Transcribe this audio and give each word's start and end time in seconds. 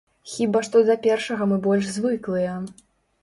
Хіба 0.35 0.61
што 0.67 0.81
да 0.87 0.95
першага 1.03 1.47
мы 1.51 1.59
больш 1.67 1.91
звыклыя. 1.97 2.57